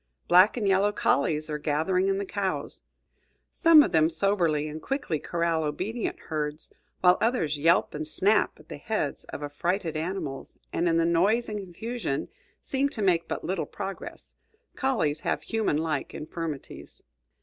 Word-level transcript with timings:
Black 0.27 0.57
and 0.57 0.67
yellow 0.67 0.91
collies 0.91 1.47
are 1.47 1.59
gathering 1.59 2.07
in 2.07 2.17
the 2.17 2.25
cows, 2.25 2.81
some 3.51 3.83
of 3.83 3.91
them 3.91 4.09
soberly 4.09 4.67
and 4.67 4.81
quickly 4.81 5.19
corral 5.19 5.63
obedient 5.63 6.17
herds, 6.21 6.73
while 7.01 7.19
others 7.21 7.59
yelp 7.59 7.93
and 7.93 8.07
snap 8.07 8.59
at 8.59 8.67
the 8.67 8.77
heads 8.77 9.25
of 9.25 9.41
the 9.41 9.45
affrighted 9.45 9.95
animals, 9.95 10.57
and 10.73 10.89
in 10.89 10.97
the 10.97 11.05
noise 11.05 11.47
and 11.47 11.59
confusion 11.59 12.29
seem 12.63 12.89
to 12.89 13.01
make 13.03 13.27
but 13.27 13.43
little 13.43 13.67
progress. 13.67 14.33
Collies 14.75 15.19
have 15.19 15.43
human 15.43 15.77
like 15.77 16.15
infirmities. 16.15 17.03